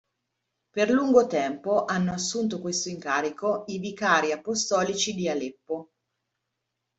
Per 0.71 0.89
lungo 0.89 1.27
tempo 1.27 1.85
hanno 1.85 2.11
assunto 2.13 2.59
questo 2.59 2.89
incarico 2.89 3.65
i 3.67 3.77
vicari 3.77 4.31
apostolici 4.31 5.13
di 5.13 5.29
Aleppo. 5.29 5.91